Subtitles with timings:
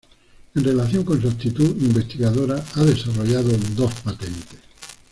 [0.55, 4.57] En relación con su actividad investigadora ha desarrollado dos patentes.